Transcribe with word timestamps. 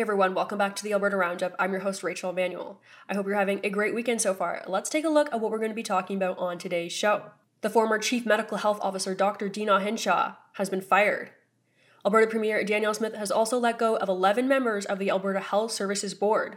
Hey 0.00 0.04
everyone, 0.04 0.32
welcome 0.32 0.56
back 0.56 0.74
to 0.76 0.82
the 0.82 0.94
Alberta 0.94 1.18
Roundup. 1.18 1.54
I'm 1.58 1.72
your 1.72 1.82
host, 1.82 2.02
Rachel 2.02 2.30
Emmanuel. 2.30 2.80
I 3.06 3.14
hope 3.14 3.26
you're 3.26 3.34
having 3.34 3.60
a 3.62 3.68
great 3.68 3.94
weekend 3.94 4.22
so 4.22 4.32
far. 4.32 4.64
Let's 4.66 4.88
take 4.88 5.04
a 5.04 5.10
look 5.10 5.28
at 5.30 5.40
what 5.40 5.50
we're 5.50 5.58
going 5.58 5.72
to 5.72 5.74
be 5.74 5.82
talking 5.82 6.16
about 6.16 6.38
on 6.38 6.56
today's 6.56 6.90
show. 6.90 7.32
The 7.60 7.68
former 7.68 7.98
Chief 7.98 8.24
Medical 8.24 8.56
Health 8.56 8.78
Officer, 8.80 9.14
Dr. 9.14 9.50
Deena 9.50 9.78
Hinshaw, 9.78 10.36
has 10.54 10.70
been 10.70 10.80
fired. 10.80 11.32
Alberta 12.02 12.28
Premier 12.28 12.64
Danielle 12.64 12.94
Smith 12.94 13.14
has 13.14 13.30
also 13.30 13.58
let 13.58 13.76
go 13.76 13.96
of 13.96 14.08
11 14.08 14.48
members 14.48 14.86
of 14.86 14.98
the 14.98 15.10
Alberta 15.10 15.40
Health 15.40 15.70
Services 15.70 16.14
Board 16.14 16.56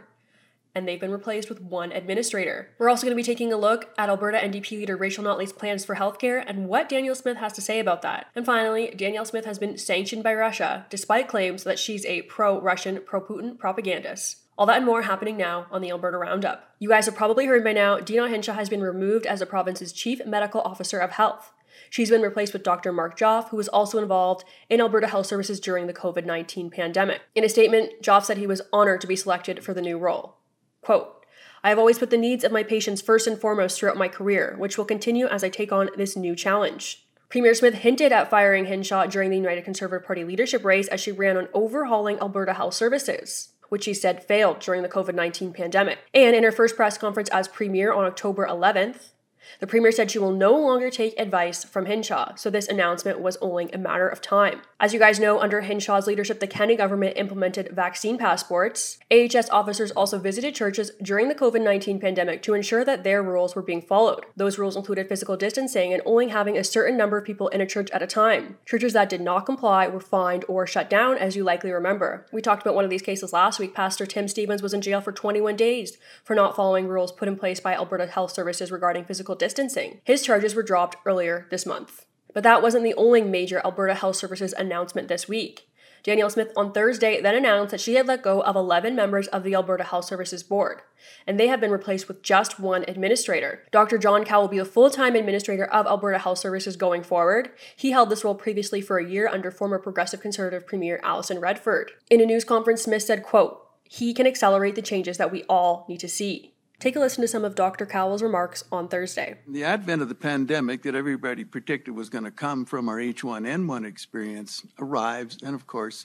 and 0.74 0.86
they've 0.86 1.00
been 1.00 1.12
replaced 1.12 1.48
with 1.48 1.60
one 1.60 1.92
administrator. 1.92 2.70
We're 2.78 2.88
also 2.88 3.06
going 3.06 3.12
to 3.12 3.16
be 3.16 3.22
taking 3.22 3.52
a 3.52 3.56
look 3.56 3.90
at 3.96 4.08
Alberta 4.08 4.38
NDP 4.38 4.72
leader 4.72 4.96
Rachel 4.96 5.24
Notley's 5.24 5.52
plans 5.52 5.84
for 5.84 5.94
healthcare 5.94 6.42
and 6.46 6.68
what 6.68 6.88
Danielle 6.88 7.14
Smith 7.14 7.36
has 7.36 7.52
to 7.54 7.60
say 7.60 7.78
about 7.78 8.02
that. 8.02 8.26
And 8.34 8.44
finally, 8.44 8.92
Danielle 8.96 9.24
Smith 9.24 9.44
has 9.44 9.58
been 9.58 9.78
sanctioned 9.78 10.22
by 10.22 10.34
Russia, 10.34 10.86
despite 10.90 11.28
claims 11.28 11.64
that 11.64 11.78
she's 11.78 12.04
a 12.06 12.22
pro 12.22 12.60
Russian, 12.60 13.00
pro 13.04 13.20
Putin 13.20 13.58
propagandist. 13.58 14.36
All 14.56 14.66
that 14.66 14.76
and 14.76 14.86
more 14.86 15.02
happening 15.02 15.36
now 15.36 15.66
on 15.70 15.80
the 15.80 15.90
Alberta 15.90 16.16
Roundup. 16.16 16.74
You 16.78 16.88
guys 16.88 17.06
have 17.06 17.16
probably 17.16 17.46
heard 17.46 17.64
by 17.64 17.72
now, 17.72 17.98
Deena 17.98 18.28
Hinshaw 18.28 18.54
has 18.54 18.68
been 18.68 18.82
removed 18.82 19.26
as 19.26 19.40
the 19.40 19.46
province's 19.46 19.92
Chief 19.92 20.24
Medical 20.24 20.60
Officer 20.60 20.98
of 20.98 21.12
Health. 21.12 21.52
She's 21.90 22.10
been 22.10 22.22
replaced 22.22 22.52
with 22.52 22.62
Dr. 22.62 22.92
Mark 22.92 23.18
Joffe, 23.18 23.48
who 23.48 23.56
was 23.56 23.68
also 23.68 23.98
involved 23.98 24.44
in 24.68 24.80
Alberta 24.80 25.08
Health 25.08 25.26
Services 25.26 25.58
during 25.58 25.86
the 25.86 25.92
COVID 25.92 26.24
19 26.24 26.70
pandemic. 26.70 27.22
In 27.34 27.44
a 27.44 27.48
statement, 27.48 28.00
Joffe 28.00 28.24
said 28.24 28.38
he 28.38 28.46
was 28.46 28.62
honored 28.72 29.00
to 29.00 29.06
be 29.08 29.16
selected 29.16 29.64
for 29.64 29.74
the 29.74 29.82
new 29.82 29.98
role. 29.98 30.36
Quote, 30.84 31.24
I 31.62 31.70
have 31.70 31.78
always 31.78 31.98
put 31.98 32.10
the 32.10 32.18
needs 32.18 32.44
of 32.44 32.52
my 32.52 32.62
patients 32.62 33.00
first 33.00 33.26
and 33.26 33.40
foremost 33.40 33.78
throughout 33.78 33.96
my 33.96 34.06
career, 34.06 34.54
which 34.58 34.76
will 34.76 34.84
continue 34.84 35.26
as 35.26 35.42
I 35.42 35.48
take 35.48 35.72
on 35.72 35.88
this 35.96 36.14
new 36.14 36.36
challenge. 36.36 37.06
Premier 37.30 37.54
Smith 37.54 37.76
hinted 37.76 38.12
at 38.12 38.28
firing 38.28 38.66
Hinshaw 38.66 39.06
during 39.06 39.30
the 39.30 39.38
United 39.38 39.64
Conservative 39.64 40.06
Party 40.06 40.24
leadership 40.24 40.62
race 40.62 40.88
as 40.88 41.00
she 41.00 41.10
ran 41.10 41.38
on 41.38 41.48
overhauling 41.54 42.18
Alberta 42.20 42.52
Health 42.52 42.74
Services, 42.74 43.54
which 43.70 43.84
she 43.84 43.94
said 43.94 44.22
failed 44.22 44.60
during 44.60 44.82
the 44.82 44.90
COVID 44.90 45.14
19 45.14 45.54
pandemic. 45.54 45.98
And 46.12 46.36
in 46.36 46.44
her 46.44 46.52
first 46.52 46.76
press 46.76 46.98
conference 46.98 47.30
as 47.30 47.48
Premier 47.48 47.94
on 47.94 48.04
October 48.04 48.46
11th, 48.46 49.12
the 49.60 49.66
Premier 49.66 49.92
said 49.92 50.10
she 50.10 50.18
will 50.18 50.32
no 50.32 50.56
longer 50.58 50.90
take 50.90 51.18
advice 51.18 51.64
from 51.64 51.86
Hinshaw, 51.86 52.34
so 52.36 52.50
this 52.50 52.68
announcement 52.68 53.20
was 53.20 53.36
only 53.38 53.70
a 53.72 53.78
matter 53.78 54.08
of 54.08 54.20
time. 54.20 54.62
As 54.80 54.92
you 54.92 54.98
guys 54.98 55.20
know, 55.20 55.40
under 55.40 55.62
Hinshaw's 55.62 56.06
leadership, 56.06 56.40
the 56.40 56.46
Kenney 56.46 56.76
government 56.76 57.16
implemented 57.16 57.70
vaccine 57.72 58.18
passports. 58.18 58.98
AHS 59.10 59.48
officers 59.50 59.90
also 59.92 60.18
visited 60.18 60.54
churches 60.54 60.90
during 61.02 61.28
the 61.28 61.34
COVID 61.34 61.62
19 61.62 62.00
pandemic 62.00 62.42
to 62.42 62.54
ensure 62.54 62.84
that 62.84 63.04
their 63.04 63.22
rules 63.22 63.54
were 63.54 63.62
being 63.62 63.80
followed. 63.80 64.26
Those 64.36 64.58
rules 64.58 64.76
included 64.76 65.08
physical 65.08 65.36
distancing 65.36 65.92
and 65.92 66.02
only 66.04 66.28
having 66.28 66.56
a 66.56 66.64
certain 66.64 66.96
number 66.96 67.16
of 67.16 67.24
people 67.24 67.48
in 67.48 67.60
a 67.60 67.66
church 67.66 67.90
at 67.90 68.02
a 68.02 68.06
time. 68.06 68.58
Churches 68.66 68.92
that 68.92 69.08
did 69.08 69.20
not 69.20 69.46
comply 69.46 69.88
were 69.88 70.00
fined 70.00 70.44
or 70.48 70.66
shut 70.66 70.90
down, 70.90 71.16
as 71.16 71.36
you 71.36 71.44
likely 71.44 71.70
remember. 71.70 72.26
We 72.32 72.42
talked 72.42 72.62
about 72.62 72.74
one 72.74 72.84
of 72.84 72.90
these 72.90 73.02
cases 73.02 73.32
last 73.32 73.58
week. 73.58 73.74
Pastor 73.74 74.06
Tim 74.06 74.28
Stevens 74.28 74.62
was 74.62 74.74
in 74.74 74.82
jail 74.82 75.00
for 75.00 75.12
21 75.12 75.56
days 75.56 75.96
for 76.22 76.34
not 76.34 76.56
following 76.56 76.88
rules 76.88 77.12
put 77.12 77.28
in 77.28 77.36
place 77.36 77.60
by 77.60 77.74
Alberta 77.74 78.06
Health 78.06 78.32
Services 78.32 78.70
regarding 78.70 79.04
physical 79.04 79.33
distancing. 79.34 80.00
His 80.04 80.22
charges 80.22 80.54
were 80.54 80.62
dropped 80.62 80.96
earlier 81.04 81.46
this 81.50 81.66
month. 81.66 82.06
But 82.32 82.42
that 82.42 82.62
wasn't 82.62 82.84
the 82.84 82.94
only 82.94 83.22
major 83.22 83.60
Alberta 83.64 83.94
Health 83.94 84.16
Services 84.16 84.52
announcement 84.52 85.08
this 85.08 85.28
week. 85.28 85.68
Danielle 86.04 86.28
Smith 86.28 86.52
on 86.54 86.70
Thursday 86.70 87.18
then 87.22 87.34
announced 87.34 87.70
that 87.70 87.80
she 87.80 87.94
had 87.94 88.06
let 88.06 88.22
go 88.22 88.42
of 88.42 88.56
11 88.56 88.94
members 88.94 89.26
of 89.28 89.42
the 89.42 89.54
Alberta 89.54 89.84
Health 89.84 90.04
Services 90.04 90.42
Board, 90.42 90.82
and 91.26 91.40
they 91.40 91.46
have 91.46 91.62
been 91.62 91.70
replaced 91.70 92.08
with 92.08 92.22
just 92.22 92.60
one 92.60 92.84
administrator. 92.86 93.64
Dr. 93.72 93.96
John 93.96 94.22
Cowell 94.22 94.42
will 94.42 94.48
be 94.48 94.58
the 94.58 94.66
full 94.66 94.90
time 94.90 95.14
administrator 95.14 95.64
of 95.64 95.86
Alberta 95.86 96.18
Health 96.18 96.38
Services 96.38 96.76
going 96.76 97.02
forward. 97.02 97.52
He 97.74 97.92
held 97.92 98.10
this 98.10 98.22
role 98.22 98.34
previously 98.34 98.82
for 98.82 98.98
a 98.98 99.08
year 99.08 99.28
under 99.28 99.50
former 99.50 99.78
Progressive 99.78 100.20
Conservative 100.20 100.66
Premier 100.66 101.00
Alison 101.02 101.40
Redford. 101.40 101.92
In 102.10 102.20
a 102.20 102.26
news 102.26 102.44
conference, 102.44 102.82
Smith 102.82 103.02
said, 103.02 103.22
quote, 103.22 103.62
he 103.84 104.12
can 104.12 104.26
accelerate 104.26 104.74
the 104.74 104.82
changes 104.82 105.16
that 105.16 105.32
we 105.32 105.44
all 105.44 105.86
need 105.88 106.00
to 106.00 106.08
see. 106.08 106.53
Take 106.84 106.96
a 106.96 107.00
listen 107.00 107.22
to 107.22 107.28
some 107.28 107.46
of 107.46 107.54
Dr. 107.54 107.86
Cowell's 107.86 108.22
remarks 108.22 108.62
on 108.70 108.88
Thursday. 108.88 109.36
The 109.48 109.64
advent 109.64 110.02
of 110.02 110.10
the 110.10 110.14
pandemic 110.14 110.82
that 110.82 110.94
everybody 110.94 111.42
predicted 111.42 111.94
was 111.94 112.10
going 112.10 112.24
to 112.24 112.30
come 112.30 112.66
from 112.66 112.90
our 112.90 112.98
H1N1 112.98 113.86
experience 113.86 114.66
arrives, 114.78 115.42
and 115.42 115.54
of 115.54 115.66
course, 115.66 116.04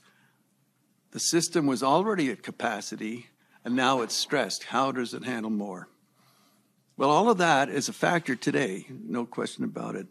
the 1.12 1.20
system 1.20 1.66
was 1.66 1.84
already 1.84 2.32
at 2.32 2.44
capacity, 2.44 3.28
and 3.66 3.76
now 3.76 4.00
it's 4.00 4.16
stressed. 4.16 4.64
How 4.64 4.94
does 4.94 5.14
it 5.14 5.26
handle 5.26 5.52
more? 5.52 5.90
Well, 6.96 7.10
all 7.10 7.30
of 7.30 7.40
that 7.40 7.68
is 7.68 7.90
a 7.90 7.94
factor 7.94 8.38
today, 8.38 8.86
no 8.90 9.26
question 9.26 9.66
about 9.66 9.98
it. 9.98 10.08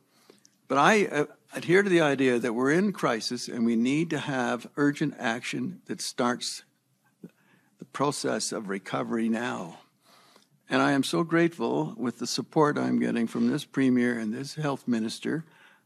But 0.68 0.76
I 0.76 1.06
uh, 1.06 1.24
adhere 1.54 1.82
to 1.82 1.88
the 1.88 2.02
idea 2.02 2.38
that 2.38 2.52
we're 2.52 2.72
in 2.72 2.92
crisis 2.92 3.48
and 3.48 3.64
we 3.64 3.74
need 3.74 4.10
to 4.10 4.18
have 4.18 4.68
urgent 4.76 5.14
action 5.18 5.80
that 5.86 6.02
starts 6.02 6.64
the 7.78 7.86
process 7.86 8.52
of 8.52 8.68
recovery 8.68 9.30
now. 9.30 9.78
And 10.70 10.82
I 10.82 10.92
am 10.92 11.02
so 11.02 11.24
grateful 11.24 11.94
with 11.96 12.18
the 12.18 12.26
support 12.26 12.76
I'm 12.76 13.00
getting 13.00 13.26
from 13.26 13.50
this 13.50 13.64
premier 13.64 14.18
and 14.18 14.34
this 14.34 14.54
health 14.54 14.86
minister. 14.86 15.44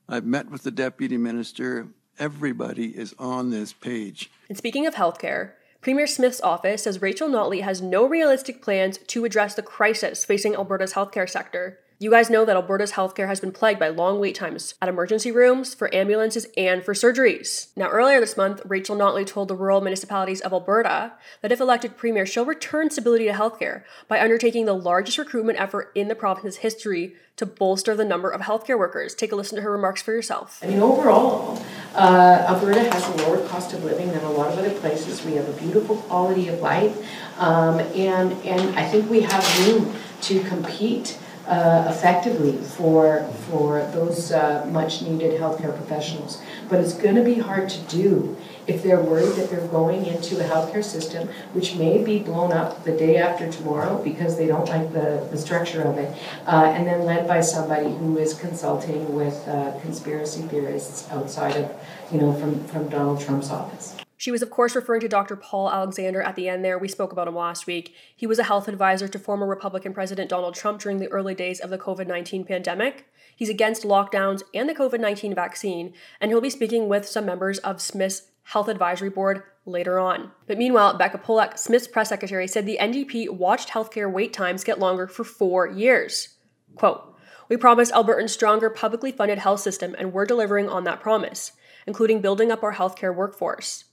I've 0.08 0.24
met 0.24 0.50
with 0.50 0.64
the 0.64 0.72
deputy 0.72 1.16
minister. 1.16 1.88
Everybody 2.18 2.86
is 2.86 3.14
on 3.18 3.50
this 3.50 3.72
page. 3.72 4.30
And 4.48 4.58
speaking 4.58 4.86
of 4.86 4.94
healthcare, 4.94 5.52
Premier 5.80 6.06
Smith's 6.06 6.40
office 6.40 6.82
says 6.82 7.00
Rachel 7.00 7.28
Notley 7.28 7.62
has 7.62 7.80
no 7.80 8.06
realistic 8.06 8.60
plans 8.60 8.98
to 8.98 9.24
address 9.24 9.54
the 9.54 9.62
crisis 9.62 10.24
facing 10.24 10.54
Alberta's 10.54 10.94
healthcare 10.94 11.30
sector. 11.30 11.78
You 12.02 12.10
guys 12.10 12.28
know 12.28 12.44
that 12.44 12.56
Alberta's 12.56 12.90
healthcare 12.90 13.28
has 13.28 13.38
been 13.38 13.52
plagued 13.52 13.78
by 13.78 13.86
long 13.86 14.18
wait 14.18 14.34
times 14.34 14.74
at 14.82 14.88
emergency 14.88 15.30
rooms, 15.30 15.72
for 15.72 15.94
ambulances, 15.94 16.48
and 16.56 16.82
for 16.82 16.94
surgeries. 16.94 17.68
Now, 17.76 17.90
earlier 17.90 18.18
this 18.18 18.36
month, 18.36 18.60
Rachel 18.64 18.96
Notley 18.96 19.24
told 19.24 19.46
the 19.46 19.54
rural 19.54 19.80
municipalities 19.80 20.40
of 20.40 20.52
Alberta 20.52 21.12
that 21.42 21.52
if 21.52 21.60
elected 21.60 21.96
premier, 21.96 22.26
she'll 22.26 22.44
return 22.44 22.90
stability 22.90 23.26
to 23.26 23.32
healthcare 23.32 23.84
by 24.08 24.20
undertaking 24.20 24.66
the 24.66 24.72
largest 24.72 25.16
recruitment 25.16 25.60
effort 25.60 25.92
in 25.94 26.08
the 26.08 26.16
province's 26.16 26.56
history 26.56 27.14
to 27.36 27.46
bolster 27.46 27.94
the 27.94 28.04
number 28.04 28.30
of 28.30 28.40
healthcare 28.40 28.76
workers. 28.76 29.14
Take 29.14 29.30
a 29.30 29.36
listen 29.36 29.54
to 29.54 29.62
her 29.62 29.70
remarks 29.70 30.02
for 30.02 30.10
yourself. 30.10 30.58
I 30.60 30.66
mean, 30.66 30.80
overall, 30.80 31.62
uh, 31.94 32.46
Alberta 32.48 32.80
has 32.80 33.08
a 33.10 33.28
lower 33.28 33.46
cost 33.46 33.74
of 33.74 33.84
living 33.84 34.10
than 34.10 34.24
a 34.24 34.30
lot 34.32 34.52
of 34.52 34.58
other 34.58 34.72
places. 34.80 35.24
We 35.24 35.34
have 35.34 35.48
a 35.48 35.52
beautiful 35.52 35.94
quality 35.98 36.48
of 36.48 36.58
life, 36.58 36.98
um, 37.38 37.78
and 37.78 38.32
and 38.44 38.76
I 38.76 38.88
think 38.88 39.08
we 39.08 39.20
have 39.20 39.68
room 39.68 39.94
to 40.22 40.42
compete 40.42 41.16
uh, 41.46 41.86
effectively 41.88 42.56
for 42.56 43.28
for 43.48 43.80
those 43.92 44.32
uh, 44.32 44.66
much 44.70 45.02
needed 45.02 45.40
healthcare 45.40 45.74
professionals. 45.76 46.40
But 46.68 46.80
it's 46.80 46.94
going 46.94 47.16
to 47.16 47.24
be 47.24 47.34
hard 47.34 47.68
to 47.70 47.80
do 47.82 48.36
if 48.66 48.82
they're 48.82 49.00
worried 49.00 49.34
that 49.36 49.50
they're 49.50 49.66
going 49.68 50.06
into 50.06 50.38
a 50.38 50.48
healthcare 50.48 50.84
system 50.84 51.28
which 51.52 51.74
may 51.74 52.02
be 52.02 52.20
blown 52.20 52.52
up 52.52 52.84
the 52.84 52.92
day 52.92 53.16
after 53.16 53.50
tomorrow 53.50 54.02
because 54.02 54.36
they 54.36 54.46
don't 54.46 54.68
like 54.68 54.92
the, 54.92 55.26
the 55.30 55.38
structure 55.38 55.82
of 55.82 55.98
it, 55.98 56.16
uh, 56.46 56.72
and 56.76 56.86
then 56.86 57.04
led 57.04 57.26
by 57.26 57.40
somebody 57.40 57.90
who 57.90 58.18
is 58.18 58.34
consulting 58.34 59.14
with 59.14 59.46
uh, 59.48 59.78
conspiracy 59.80 60.42
theorists 60.42 61.10
outside 61.10 61.56
of, 61.56 61.70
you 62.12 62.20
know, 62.20 62.32
from, 62.34 62.62
from 62.64 62.88
Donald 62.88 63.20
Trump's 63.20 63.50
office. 63.50 64.01
She 64.22 64.30
was, 64.30 64.40
of 64.40 64.50
course, 64.50 64.76
referring 64.76 65.00
to 65.00 65.08
Dr. 65.08 65.34
Paul 65.34 65.68
Alexander 65.68 66.22
at 66.22 66.36
the 66.36 66.48
end 66.48 66.64
there. 66.64 66.78
We 66.78 66.86
spoke 66.86 67.10
about 67.10 67.26
him 67.26 67.34
last 67.34 67.66
week. 67.66 67.92
He 68.14 68.24
was 68.24 68.38
a 68.38 68.44
health 68.44 68.68
advisor 68.68 69.08
to 69.08 69.18
former 69.18 69.48
Republican 69.48 69.92
President 69.92 70.30
Donald 70.30 70.54
Trump 70.54 70.80
during 70.80 70.98
the 70.98 71.08
early 71.08 71.34
days 71.34 71.58
of 71.58 71.70
the 71.70 71.76
COVID 71.76 72.06
19 72.06 72.44
pandemic. 72.44 73.06
He's 73.34 73.48
against 73.48 73.82
lockdowns 73.82 74.44
and 74.54 74.68
the 74.68 74.76
COVID 74.76 75.00
19 75.00 75.34
vaccine, 75.34 75.92
and 76.20 76.30
he'll 76.30 76.40
be 76.40 76.50
speaking 76.50 76.88
with 76.88 77.08
some 77.08 77.26
members 77.26 77.58
of 77.58 77.82
Smith's 77.82 78.28
Health 78.44 78.68
Advisory 78.68 79.10
Board 79.10 79.42
later 79.66 79.98
on. 79.98 80.30
But 80.46 80.56
meanwhile, 80.56 80.96
Becca 80.96 81.18
Pollock, 81.18 81.58
Smith's 81.58 81.88
press 81.88 82.10
secretary, 82.10 82.46
said 82.46 82.64
the 82.64 82.78
NDP 82.80 83.28
watched 83.28 83.70
healthcare 83.70 84.08
wait 84.08 84.32
times 84.32 84.62
get 84.62 84.78
longer 84.78 85.08
for 85.08 85.24
four 85.24 85.66
years. 85.66 86.36
Quote, 86.76 87.12
we 87.48 87.56
promised 87.56 87.92
Albertans 87.92 88.30
stronger 88.30 88.70
publicly 88.70 89.10
funded 89.10 89.38
health 89.38 89.58
system, 89.58 89.96
and 89.98 90.12
we're 90.12 90.26
delivering 90.26 90.68
on 90.68 90.84
that 90.84 91.00
promise, 91.00 91.50
including 91.88 92.20
building 92.20 92.52
up 92.52 92.62
our 92.62 92.74
healthcare 92.74 93.12
workforce. 93.12 93.86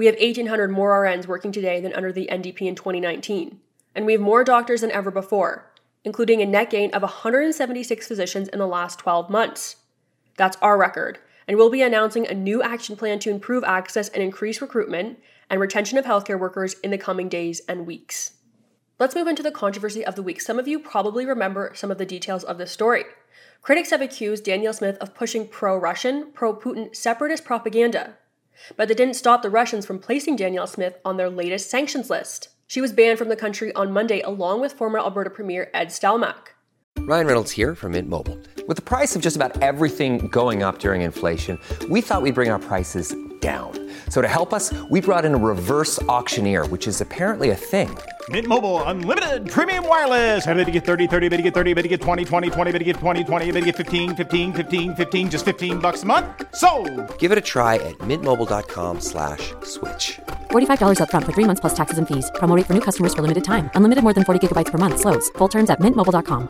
We 0.00 0.06
have 0.06 0.16
1,800 0.18 0.70
more 0.70 0.92
RNs 1.04 1.26
working 1.26 1.52
today 1.52 1.78
than 1.78 1.92
under 1.92 2.10
the 2.10 2.26
NDP 2.32 2.62
in 2.62 2.74
2019. 2.74 3.60
And 3.94 4.06
we 4.06 4.12
have 4.12 4.20
more 4.22 4.44
doctors 4.44 4.80
than 4.80 4.90
ever 4.90 5.10
before. 5.10 5.70
including 6.04 6.40
a 6.40 6.46
net 6.46 6.70
gain 6.70 6.90
of 6.94 7.02
176 7.02 8.08
physicians 8.08 8.48
in 8.48 8.58
the 8.58 8.66
last 8.66 8.98
12 8.98 9.28
months. 9.28 9.76
That's 10.38 10.56
our 10.62 10.78
record, 10.78 11.18
and 11.46 11.58
we'll 11.58 11.68
be 11.68 11.82
announcing 11.82 12.26
a 12.26 12.32
new 12.32 12.62
action 12.62 12.96
plan 12.96 13.18
to 13.18 13.30
improve 13.30 13.62
access 13.62 14.08
and 14.08 14.22
increase 14.22 14.62
recruitment 14.62 15.18
and 15.50 15.60
retention 15.60 15.98
of 15.98 16.06
healthcare 16.06 16.40
workers 16.40 16.76
in 16.82 16.90
the 16.90 16.96
coming 16.96 17.28
days 17.28 17.60
and 17.68 17.86
weeks. 17.86 18.38
Let's 18.98 19.14
move 19.14 19.26
into 19.26 19.42
the 19.42 19.50
controversy 19.50 20.02
of 20.02 20.14
the 20.14 20.22
week. 20.22 20.40
Some 20.40 20.58
of 20.58 20.66
you 20.66 20.78
probably 20.78 21.26
remember 21.26 21.72
some 21.74 21.90
of 21.90 21.98
the 21.98 22.06
details 22.06 22.42
of 22.42 22.56
this 22.56 22.72
story. 22.72 23.04
Critics 23.60 23.90
have 23.90 24.00
accused 24.00 24.44
Danielle 24.44 24.72
Smith 24.72 24.96
of 25.02 25.14
pushing 25.14 25.46
pro 25.46 25.76
Russian, 25.76 26.32
pro 26.32 26.56
Putin 26.56 26.96
separatist 26.96 27.44
propaganda. 27.44 28.16
But 28.76 28.88
that 28.88 28.96
didn't 28.96 29.14
stop 29.14 29.42
the 29.42 29.50
Russians 29.50 29.86
from 29.86 29.98
placing 29.98 30.36
Danielle 30.36 30.66
Smith 30.66 30.98
on 31.04 31.16
their 31.16 31.30
latest 31.30 31.70
sanctions 31.70 32.10
list. 32.10 32.48
She 32.66 32.80
was 32.80 32.92
banned 32.92 33.18
from 33.18 33.28
the 33.28 33.36
country 33.36 33.74
on 33.74 33.92
Monday, 33.92 34.20
along 34.20 34.60
with 34.60 34.74
former 34.74 34.98
Alberta 34.98 35.30
Premier 35.30 35.70
Ed 35.74 35.88
Stelmach. 35.88 36.54
Ryan 36.98 37.26
Reynolds 37.26 37.50
here 37.50 37.74
from 37.74 37.92
Mint 37.92 38.08
Mobile. 38.08 38.38
With 38.68 38.76
the 38.76 38.82
price 38.82 39.16
of 39.16 39.22
just 39.22 39.36
about 39.36 39.60
everything 39.62 40.28
going 40.28 40.62
up 40.62 40.78
during 40.78 41.02
inflation, 41.02 41.58
we 41.88 42.00
thought 42.00 42.22
we'd 42.22 42.34
bring 42.34 42.50
our 42.50 42.58
prices 42.58 43.14
down. 43.40 43.72
So 44.10 44.20
to 44.20 44.28
help 44.28 44.52
us, 44.52 44.72
we 44.90 45.00
brought 45.00 45.24
in 45.24 45.34
a 45.34 45.36
reverse 45.36 46.00
auctioneer, 46.02 46.66
which 46.66 46.86
is 46.86 47.00
apparently 47.00 47.50
a 47.50 47.56
thing. 47.56 47.96
Mint 48.28 48.46
Mobile 48.46 48.82
unlimited 48.82 49.50
premium 49.50 49.88
wireless. 49.88 50.46
Ready 50.46 50.64
to 50.66 50.70
get 50.70 50.84
30, 50.84 51.06
30, 51.06 51.28
bit 51.30 51.38
to 51.38 51.42
get 51.42 51.54
30, 51.54 51.72
bit 51.72 51.82
to 51.82 51.88
get 51.88 52.02
20, 52.02 52.24
20, 52.26 52.50
20, 52.50 52.72
bit 52.72 52.78
to 52.78 52.84
get 52.84 52.96
20, 52.96 53.24
20, 53.24 53.46
bit 53.52 53.60
to 53.60 53.66
get 53.66 53.76
15, 53.76 54.14
15, 54.16 54.52
15, 54.52 54.94
15 54.94 55.30
just 55.30 55.44
15 55.46 55.78
bucks 55.78 56.02
a 56.02 56.06
month. 56.06 56.26
So, 56.54 56.68
Give 57.18 57.32
it 57.32 57.38
a 57.38 57.40
try 57.40 57.76
at 57.76 57.96
mintmobile.com/switch. 58.00 59.54
slash 59.64 60.20
$45 60.50 60.98
upfront 61.00 61.24
for 61.24 61.32
three 61.32 61.46
months 61.46 61.60
plus 61.60 61.74
taxes 61.74 61.96
and 61.98 62.06
fees. 62.06 62.30
Promote 62.34 62.66
for 62.66 62.74
new 62.74 62.84
customers 62.88 63.14
for 63.14 63.22
limited 63.22 63.44
time. 63.44 63.70
Unlimited 63.74 64.04
more 64.04 64.12
than 64.12 64.24
40 64.24 64.46
gigabytes 64.46 64.70
per 64.70 64.78
month. 64.78 65.00
Slows. 65.00 65.30
Full 65.38 65.48
terms 65.48 65.70
at 65.70 65.80
mintmobile.com. 65.80 66.48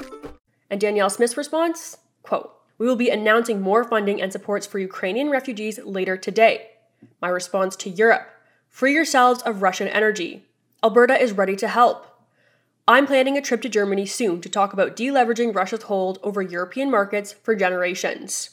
And 0.71 0.81
Danielle 0.81 1.11
Smith's 1.11 1.37
response? 1.37 1.99
Quote, 2.23 2.51
We 2.79 2.87
will 2.87 2.97
be 2.97 3.11
announcing 3.11 3.61
more 3.61 3.85
funding 3.85 4.21
and 4.23 4.33
supports 4.33 4.67
for 4.67 4.79
Ukrainian 4.79 5.31
refugees 5.31 5.79
later 5.85 6.17
today. 6.17 6.69
My 7.21 7.29
response 7.29 7.77
to 7.77 7.91
Europe 7.91 8.29
Free 8.69 8.95
yourselves 8.95 9.43
of 9.43 9.63
Russian 9.63 9.89
energy. 9.89 10.47
Alberta 10.83 11.21
is 11.21 11.33
ready 11.33 11.57
to 11.57 11.69
help. 11.69 12.07
I'm 12.87 13.07
planning 13.07 13.37
a 13.37 13.43
trip 13.43 13.61
to 13.63 13.69
Germany 13.69 14.07
soon 14.07 14.41
to 14.41 14.49
talk 14.49 14.73
about 14.73 14.97
deleveraging 14.97 15.55
Russia's 15.55 15.83
hold 15.83 16.19
over 16.23 16.41
European 16.41 16.91
markets 16.91 17.33
for 17.33 17.55
generations. 17.55 18.51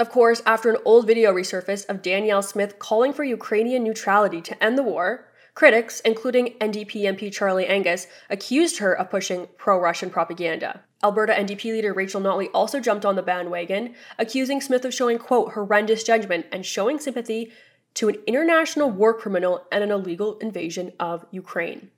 Of 0.00 0.10
course, 0.10 0.42
after 0.46 0.70
an 0.70 0.82
old 0.84 1.06
video 1.06 1.32
resurfaced 1.32 1.88
of 1.88 2.02
Danielle 2.02 2.42
Smith 2.42 2.78
calling 2.78 3.12
for 3.12 3.24
Ukrainian 3.24 3.84
neutrality 3.84 4.40
to 4.42 4.62
end 4.62 4.78
the 4.78 4.82
war, 4.82 5.28
critics, 5.54 6.00
including 6.00 6.54
NDP 6.60 7.02
MP 7.02 7.32
Charlie 7.32 7.66
Angus, 7.66 8.06
accused 8.30 8.78
her 8.78 8.92
of 8.92 9.10
pushing 9.10 9.48
pro 9.56 9.78
Russian 9.80 10.08
propaganda. 10.08 10.82
Alberta 11.02 11.32
NDP 11.32 11.64
leader 11.72 11.92
Rachel 11.92 12.20
Notley 12.20 12.48
also 12.54 12.80
jumped 12.80 13.04
on 13.04 13.16
the 13.16 13.22
bandwagon, 13.22 13.94
accusing 14.18 14.60
Smith 14.60 14.84
of 14.84 14.94
showing, 14.94 15.18
quote, 15.18 15.52
horrendous 15.52 16.04
judgment 16.04 16.46
and 16.52 16.64
showing 16.64 16.98
sympathy 16.98 17.52
to 17.98 18.08
an 18.08 18.14
international 18.28 18.88
war 18.88 19.12
criminal 19.12 19.66
and 19.72 19.82
an 19.82 19.90
illegal 19.90 20.38
invasion 20.38 20.92
of 21.00 21.26
Ukraine. 21.32 21.90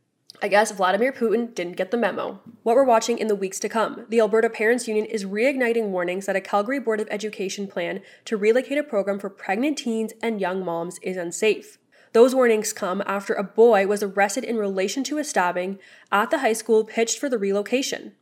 I 0.43 0.49
guess 0.49 0.73
Vladimir 0.73 1.13
Putin 1.13 1.55
didn't 1.55 1.77
get 1.77 1.91
the 1.91 1.99
memo. 1.99 2.41
What 2.63 2.75
we're 2.75 2.85
watching 2.85 3.19
in 3.19 3.29
the 3.29 3.35
weeks 3.35 3.61
to 3.61 3.69
come 3.69 4.07
the 4.09 4.19
Alberta 4.21 4.49
Parents 4.49 4.89
Union 4.89 5.05
is 5.05 5.27
reigniting 5.27 5.89
warnings 5.89 6.25
that 6.25 6.37
a 6.37 6.41
Calgary 6.41 6.81
Board 6.81 7.03
of 7.03 7.09
Education 7.11 7.67
plan 7.67 8.01
to 8.25 8.39
relocate 8.39 8.79
a 8.79 8.83
program 8.83 9.19
for 9.19 9.29
pregnant 9.29 9.77
teens 9.77 10.15
and 10.23 10.41
young 10.41 10.65
moms 10.65 10.99
is 11.03 11.19
unsafe. 11.19 11.77
Those 12.15 12.35
warnings 12.35 12.73
come 12.73 13.03
after 13.05 13.35
a 13.35 13.45
boy 13.45 13.87
was 13.87 14.03
arrested 14.03 14.43
in 14.43 14.57
relation 14.57 15.05
to 15.05 15.19
a 15.19 15.25
stabbing 15.25 15.79
at 16.11 16.31
the 16.31 16.39
high 16.39 16.55
school 16.55 16.83
pitched 16.83 17.19
for 17.19 17.29
the 17.29 17.37
relocation. 17.37 18.13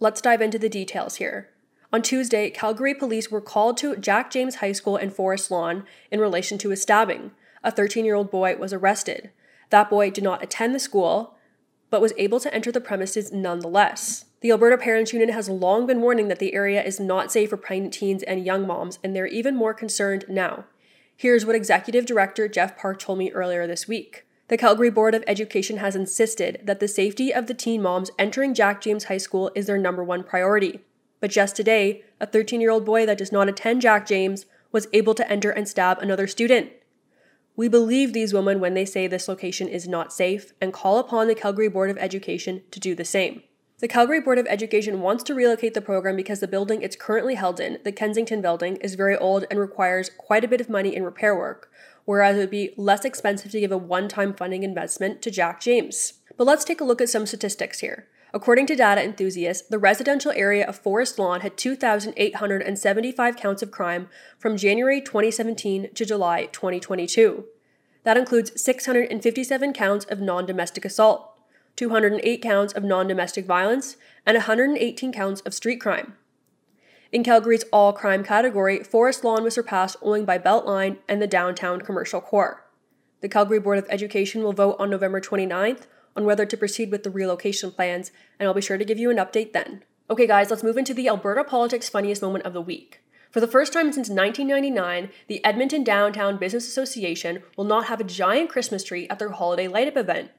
Let's 0.00 0.20
dive 0.20 0.42
into 0.42 0.58
the 0.58 0.68
details 0.68 1.16
here. 1.16 1.53
On 1.94 2.02
Tuesday, 2.02 2.50
Calgary 2.50 2.92
police 2.92 3.30
were 3.30 3.40
called 3.40 3.76
to 3.76 3.94
Jack 3.94 4.28
James 4.28 4.56
High 4.56 4.72
School 4.72 4.96
in 4.96 5.10
Forest 5.10 5.48
Lawn 5.48 5.84
in 6.10 6.18
relation 6.18 6.58
to 6.58 6.72
a 6.72 6.76
stabbing. 6.76 7.30
A 7.62 7.70
13 7.70 8.04
year 8.04 8.16
old 8.16 8.32
boy 8.32 8.56
was 8.56 8.72
arrested. 8.72 9.30
That 9.70 9.90
boy 9.90 10.10
did 10.10 10.24
not 10.24 10.42
attend 10.42 10.74
the 10.74 10.80
school, 10.80 11.36
but 11.90 12.00
was 12.00 12.12
able 12.18 12.40
to 12.40 12.52
enter 12.52 12.72
the 12.72 12.80
premises 12.80 13.30
nonetheless. 13.30 14.24
The 14.40 14.50
Alberta 14.50 14.76
Parents 14.76 15.12
Union 15.12 15.30
has 15.30 15.48
long 15.48 15.86
been 15.86 16.00
warning 16.00 16.26
that 16.26 16.40
the 16.40 16.52
area 16.52 16.82
is 16.82 16.98
not 16.98 17.30
safe 17.30 17.50
for 17.50 17.56
pregnant 17.56 17.94
teens 17.94 18.24
and 18.24 18.44
young 18.44 18.66
moms, 18.66 18.98
and 19.04 19.14
they're 19.14 19.28
even 19.28 19.54
more 19.54 19.72
concerned 19.72 20.24
now. 20.28 20.64
Here's 21.16 21.46
what 21.46 21.54
Executive 21.54 22.06
Director 22.06 22.48
Jeff 22.48 22.76
Park 22.76 22.98
told 22.98 23.20
me 23.20 23.30
earlier 23.30 23.68
this 23.68 23.86
week. 23.86 24.26
The 24.48 24.58
Calgary 24.58 24.90
Board 24.90 25.14
of 25.14 25.22
Education 25.28 25.76
has 25.76 25.94
insisted 25.94 26.60
that 26.64 26.80
the 26.80 26.88
safety 26.88 27.32
of 27.32 27.46
the 27.46 27.54
teen 27.54 27.82
moms 27.82 28.10
entering 28.18 28.52
Jack 28.52 28.80
James 28.80 29.04
High 29.04 29.18
School 29.18 29.52
is 29.54 29.66
their 29.66 29.78
number 29.78 30.02
one 30.02 30.24
priority. 30.24 30.80
But 31.24 31.30
just 31.30 31.56
today, 31.56 32.02
a 32.20 32.26
13 32.26 32.60
year 32.60 32.70
old 32.70 32.84
boy 32.84 33.06
that 33.06 33.16
does 33.16 33.32
not 33.32 33.48
attend 33.48 33.80
Jack 33.80 34.06
James 34.06 34.44
was 34.72 34.88
able 34.92 35.14
to 35.14 35.26
enter 35.32 35.50
and 35.50 35.66
stab 35.66 35.96
another 35.98 36.26
student. 36.26 36.72
We 37.56 37.66
believe 37.66 38.12
these 38.12 38.34
women 38.34 38.60
when 38.60 38.74
they 38.74 38.84
say 38.84 39.06
this 39.06 39.26
location 39.26 39.66
is 39.66 39.88
not 39.88 40.12
safe 40.12 40.52
and 40.60 40.70
call 40.70 40.98
upon 40.98 41.26
the 41.26 41.34
Calgary 41.34 41.70
Board 41.70 41.88
of 41.88 41.96
Education 41.96 42.60
to 42.72 42.78
do 42.78 42.94
the 42.94 43.06
same. 43.06 43.42
The 43.78 43.88
Calgary 43.88 44.20
Board 44.20 44.36
of 44.36 44.46
Education 44.50 45.00
wants 45.00 45.24
to 45.24 45.34
relocate 45.34 45.72
the 45.72 45.80
program 45.80 46.14
because 46.14 46.40
the 46.40 46.46
building 46.46 46.82
it's 46.82 46.94
currently 46.94 47.36
held 47.36 47.58
in, 47.58 47.78
the 47.84 47.90
Kensington 47.90 48.42
building, 48.42 48.76
is 48.82 48.94
very 48.94 49.16
old 49.16 49.46
and 49.50 49.58
requires 49.58 50.10
quite 50.18 50.44
a 50.44 50.48
bit 50.48 50.60
of 50.60 50.68
money 50.68 50.94
in 50.94 51.04
repair 51.04 51.34
work, 51.34 51.70
whereas 52.04 52.36
it 52.36 52.40
would 52.40 52.50
be 52.50 52.74
less 52.76 53.06
expensive 53.06 53.50
to 53.52 53.60
give 53.60 53.72
a 53.72 53.78
one 53.78 54.08
time 54.08 54.34
funding 54.34 54.62
investment 54.62 55.22
to 55.22 55.30
Jack 55.30 55.62
James. 55.62 56.20
But 56.36 56.46
let's 56.46 56.66
take 56.66 56.82
a 56.82 56.84
look 56.84 57.00
at 57.00 57.08
some 57.08 57.24
statistics 57.24 57.80
here. 57.80 58.08
According 58.34 58.66
to 58.66 58.74
data 58.74 59.00
enthusiasts, 59.00 59.68
the 59.68 59.78
residential 59.78 60.32
area 60.32 60.66
of 60.66 60.76
Forest 60.76 61.20
Lawn 61.20 61.42
had 61.42 61.56
2,875 61.56 63.36
counts 63.36 63.62
of 63.62 63.70
crime 63.70 64.08
from 64.40 64.56
January 64.56 65.00
2017 65.00 65.94
to 65.94 66.04
July 66.04 66.46
2022. 66.46 67.44
That 68.02 68.16
includes 68.16 68.60
657 68.60 69.72
counts 69.72 70.04
of 70.06 70.20
non 70.20 70.46
domestic 70.46 70.84
assault, 70.84 71.38
208 71.76 72.42
counts 72.42 72.72
of 72.72 72.82
non 72.82 73.06
domestic 73.06 73.46
violence, 73.46 73.96
and 74.26 74.34
118 74.34 75.12
counts 75.12 75.40
of 75.42 75.54
street 75.54 75.80
crime. 75.80 76.14
In 77.12 77.22
Calgary's 77.22 77.64
all 77.72 77.92
crime 77.92 78.24
category, 78.24 78.82
Forest 78.82 79.22
Lawn 79.22 79.44
was 79.44 79.54
surpassed 79.54 79.96
only 80.02 80.24
by 80.24 80.40
Beltline 80.40 80.98
and 81.08 81.22
the 81.22 81.28
downtown 81.28 81.80
commercial 81.80 82.20
core. 82.20 82.64
The 83.20 83.28
Calgary 83.28 83.60
Board 83.60 83.78
of 83.78 83.86
Education 83.88 84.42
will 84.42 84.52
vote 84.52 84.74
on 84.80 84.90
November 84.90 85.20
29th 85.20 85.86
on 86.16 86.24
whether 86.24 86.46
to 86.46 86.56
proceed 86.56 86.90
with 86.90 87.02
the 87.02 87.10
relocation 87.10 87.70
plans, 87.70 88.10
and 88.38 88.46
I'll 88.46 88.54
be 88.54 88.60
sure 88.60 88.78
to 88.78 88.84
give 88.84 88.98
you 88.98 89.10
an 89.10 89.16
update 89.16 89.52
then. 89.52 89.82
Okay, 90.10 90.26
guys, 90.26 90.50
let's 90.50 90.62
move 90.62 90.76
into 90.76 90.94
the 90.94 91.08
Alberta 91.08 91.44
Politics 91.44 91.88
Funniest 91.88 92.22
Moment 92.22 92.44
of 92.44 92.52
the 92.52 92.60
Week. 92.60 93.00
For 93.30 93.40
the 93.40 93.48
first 93.48 93.72
time 93.72 93.92
since 93.92 94.08
1999, 94.08 95.10
the 95.26 95.44
Edmonton 95.44 95.82
Downtown 95.82 96.36
Business 96.36 96.68
Association 96.68 97.42
will 97.56 97.64
not 97.64 97.86
have 97.86 98.00
a 98.00 98.04
giant 98.04 98.48
Christmas 98.48 98.84
tree 98.84 99.08
at 99.08 99.18
their 99.18 99.30
holiday 99.30 99.66
light 99.66 99.88
up 99.88 99.96
event. 99.96 100.30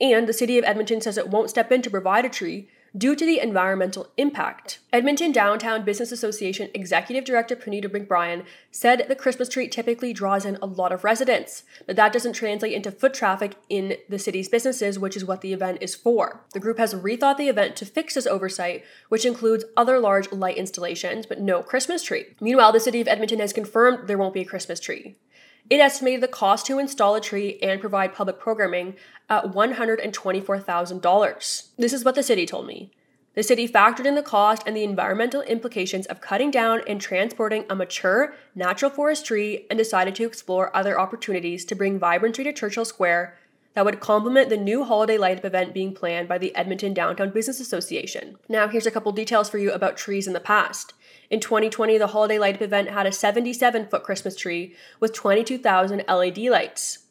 And 0.00 0.28
the 0.28 0.32
City 0.32 0.58
of 0.58 0.64
Edmonton 0.64 1.00
says 1.00 1.18
it 1.18 1.30
won't 1.30 1.50
step 1.50 1.72
in 1.72 1.82
to 1.82 1.90
provide 1.90 2.24
a 2.24 2.28
tree 2.28 2.68
due 2.96 3.16
to 3.16 3.26
the 3.26 3.40
environmental 3.40 4.08
impact. 4.16 4.78
Edmonton 4.92 5.32
Downtown 5.32 5.84
Business 5.84 6.12
Association 6.12 6.70
Executive 6.74 7.24
Director 7.24 7.56
Puneeta 7.56 7.88
McBryan 7.88 8.44
said 8.70 9.06
the 9.08 9.16
Christmas 9.16 9.48
tree 9.48 9.66
typically 9.66 10.12
draws 10.12 10.44
in 10.44 10.56
a 10.62 10.66
lot 10.66 10.92
of 10.92 11.02
residents, 11.02 11.64
but 11.86 11.96
that 11.96 12.12
doesn't 12.12 12.34
translate 12.34 12.72
into 12.72 12.92
foot 12.92 13.12
traffic 13.12 13.56
in 13.68 13.96
the 14.08 14.18
city's 14.18 14.48
businesses, 14.48 14.98
which 14.98 15.16
is 15.16 15.24
what 15.24 15.40
the 15.40 15.52
event 15.52 15.78
is 15.80 15.96
for. 15.96 16.44
The 16.52 16.60
group 16.60 16.78
has 16.78 16.94
rethought 16.94 17.36
the 17.36 17.48
event 17.48 17.74
to 17.76 17.86
fix 17.86 18.14
this 18.14 18.28
oversight, 18.28 18.84
which 19.08 19.26
includes 19.26 19.64
other 19.76 19.98
large 19.98 20.30
light 20.30 20.56
installations, 20.56 21.26
but 21.26 21.40
no 21.40 21.62
Christmas 21.62 22.04
tree. 22.04 22.26
Meanwhile, 22.40 22.72
the 22.72 22.80
City 22.80 23.00
of 23.00 23.08
Edmonton 23.08 23.40
has 23.40 23.52
confirmed 23.52 24.06
there 24.06 24.18
won't 24.18 24.34
be 24.34 24.42
a 24.42 24.46
Christmas 24.46 24.78
tree. 24.78 25.16
It 25.70 25.80
estimated 25.80 26.20
the 26.20 26.28
cost 26.28 26.66
to 26.66 26.78
install 26.78 27.14
a 27.14 27.22
tree 27.22 27.58
and 27.62 27.80
provide 27.80 28.12
public 28.12 28.38
programming 28.38 28.96
at 29.30 29.44
$124,000. 29.44 31.68
This 31.78 31.94
is 31.94 32.04
what 32.04 32.14
the 32.14 32.22
city 32.22 32.44
told 32.44 32.66
me. 32.66 32.90
The 33.34 33.42
city 33.42 33.66
factored 33.66 34.04
in 34.04 34.14
the 34.14 34.22
cost 34.22 34.62
and 34.66 34.76
the 34.76 34.84
environmental 34.84 35.40
implications 35.42 36.04
of 36.06 36.20
cutting 36.20 36.50
down 36.50 36.82
and 36.86 37.00
transporting 37.00 37.64
a 37.68 37.74
mature 37.74 38.34
natural 38.54 38.90
forest 38.90 39.24
tree 39.26 39.66
and 39.68 39.78
decided 39.78 40.14
to 40.16 40.24
explore 40.24 40.76
other 40.76 41.00
opportunities 41.00 41.64
to 41.64 41.74
bring 41.74 41.98
vibrancy 41.98 42.44
to 42.44 42.52
Churchill 42.52 42.84
Square 42.84 43.38
that 43.74 43.84
would 43.84 44.00
complement 44.00 44.48
the 44.48 44.56
new 44.56 44.84
holiday 44.84 45.18
light 45.18 45.38
up 45.38 45.44
event 45.44 45.74
being 45.74 45.94
planned 45.94 46.28
by 46.28 46.38
the 46.38 46.54
Edmonton 46.54 46.94
Downtown 46.94 47.30
Business 47.30 47.60
Association. 47.60 48.36
Now, 48.48 48.68
here's 48.68 48.86
a 48.86 48.90
couple 48.90 49.12
details 49.12 49.50
for 49.50 49.58
you 49.58 49.72
about 49.72 49.96
trees 49.96 50.26
in 50.26 50.32
the 50.32 50.40
past. 50.40 50.94
In 51.30 51.40
2020, 51.40 51.98
the 51.98 52.08
holiday 52.08 52.38
light 52.38 52.56
up 52.56 52.62
event 52.62 52.90
had 52.90 53.06
a 53.06 53.12
77 53.12 53.86
foot 53.86 54.02
Christmas 54.02 54.36
tree 54.36 54.74
with 55.00 55.12
22,000 55.12 56.04
LED 56.08 56.38
lights. 56.38 57.03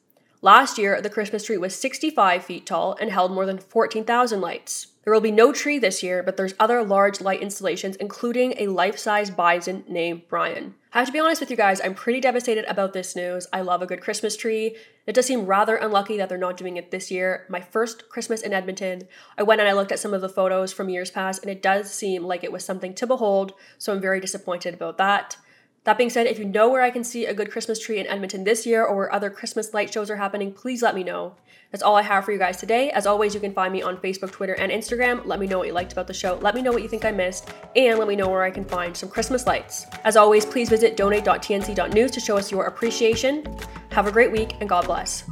Last 0.43 0.77
year, 0.77 0.99
the 0.99 1.09
Christmas 1.09 1.45
tree 1.45 1.55
was 1.55 1.73
65 1.73 2.43
feet 2.43 2.65
tall 2.65 2.97
and 2.99 3.09
held 3.09 3.31
more 3.31 3.45
than 3.45 3.59
14,000 3.59 4.41
lights. 4.41 4.87
There 5.05 5.13
will 5.13 5.21
be 5.21 5.31
no 5.31 5.53
tree 5.53 5.79
this 5.79 6.03
year, 6.03 6.21
but 6.21 6.35
there's 6.35 6.53
other 6.59 6.83
large 6.83 7.21
light 7.21 7.41
installations, 7.41 7.95
including 7.95 8.55
a 8.57 8.67
life 8.67 8.97
size 8.97 9.29
bison 9.29 9.85
named 9.87 10.23
Brian. 10.27 10.75
I 10.91 10.99
have 10.99 11.07
to 11.07 11.13
be 11.13 11.19
honest 11.21 11.39
with 11.39 11.49
you 11.49 11.55
guys, 11.55 11.79
I'm 11.79 11.95
pretty 11.95 12.19
devastated 12.19 12.65
about 12.65 12.91
this 12.91 13.15
news. 13.15 13.47
I 13.53 13.61
love 13.61 13.81
a 13.81 13.85
good 13.85 14.01
Christmas 14.01 14.35
tree. 14.35 14.75
It 15.07 15.15
does 15.15 15.27
seem 15.27 15.45
rather 15.45 15.77
unlucky 15.77 16.17
that 16.17 16.27
they're 16.27 16.37
not 16.37 16.57
doing 16.57 16.75
it 16.75 16.91
this 16.91 17.09
year. 17.09 17.45
My 17.47 17.61
first 17.61 18.09
Christmas 18.09 18.41
in 18.41 18.51
Edmonton, 18.51 19.03
I 19.37 19.43
went 19.43 19.61
and 19.61 19.69
I 19.69 19.73
looked 19.73 19.93
at 19.93 19.99
some 19.99 20.13
of 20.13 20.19
the 20.19 20.27
photos 20.27 20.73
from 20.73 20.89
years 20.89 21.09
past, 21.09 21.41
and 21.41 21.49
it 21.49 21.61
does 21.61 21.89
seem 21.89 22.25
like 22.25 22.43
it 22.43 22.51
was 22.51 22.65
something 22.65 22.93
to 22.95 23.07
behold, 23.07 23.53
so 23.77 23.93
I'm 23.93 24.01
very 24.01 24.19
disappointed 24.19 24.73
about 24.73 24.97
that. 24.97 25.37
That 25.85 25.97
being 25.97 26.09
said, 26.09 26.27
if 26.27 26.39
you 26.39 26.45
know 26.45 26.69
where 26.69 26.81
I 26.81 26.91
can 26.91 27.03
see 27.03 27.25
a 27.25 27.33
good 27.33 27.51
Christmas 27.51 27.77
tree 27.77 27.99
in 27.99 28.07
Edmonton 28.07 28.45
this 28.45 28.65
year 28.65 28.85
or 28.85 28.95
where 28.95 29.13
other 29.13 29.29
Christmas 29.29 29.73
light 29.73 29.91
shows 29.93 30.09
are 30.09 30.15
happening, 30.15 30.53
please 30.53 30.81
let 30.81 30.95
me 30.95 31.03
know. 31.03 31.35
That's 31.71 31.83
all 31.83 31.95
I 31.95 32.03
have 32.03 32.23
for 32.23 32.31
you 32.31 32.37
guys 32.37 32.57
today. 32.57 32.91
As 32.91 33.05
always, 33.05 33.33
you 33.33 33.41
can 33.41 33.53
find 33.53 33.73
me 33.73 33.81
on 33.81 33.97
Facebook, 33.97 34.31
Twitter, 34.31 34.53
and 34.53 34.71
Instagram. 34.71 35.25
Let 35.25 35.39
me 35.39 35.47
know 35.47 35.57
what 35.57 35.67
you 35.67 35.73
liked 35.73 35.91
about 35.91 36.07
the 36.07 36.13
show. 36.13 36.35
Let 36.35 36.55
me 36.55 36.61
know 36.61 36.71
what 36.71 36.83
you 36.83 36.87
think 36.87 37.03
I 37.03 37.11
missed, 37.11 37.49
and 37.75 37.99
let 37.99 38.07
me 38.07 38.15
know 38.15 38.29
where 38.29 38.43
I 38.43 38.51
can 38.51 38.63
find 38.63 38.95
some 38.95 39.09
Christmas 39.09 39.47
lights. 39.47 39.87
As 40.03 40.15
always, 40.15 40.45
please 40.45 40.69
visit 40.69 40.95
donate.tnc.news 40.95 42.11
to 42.11 42.19
show 42.19 42.37
us 42.37 42.51
your 42.51 42.65
appreciation. 42.65 43.43
Have 43.89 44.07
a 44.07 44.11
great 44.11 44.31
week, 44.31 44.55
and 44.61 44.69
God 44.69 44.85
bless. 44.85 45.23